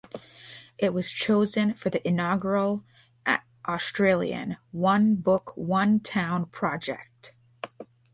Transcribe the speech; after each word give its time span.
It 0.79 0.95
was 0.95 1.11
chosen 1.11 1.75
for 1.75 1.91
the 1.91 2.01
inaugural 2.07 2.83
Australian 3.67 4.57
"One 4.71 5.13
Book-One 5.15 5.99
Town" 5.99 6.47
project. 6.47 7.33